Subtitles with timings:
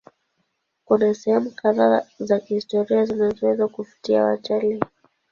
[0.85, 4.79] Kuna sehemu kadhaa za kihistoria zinazoweza kuvutia watalii.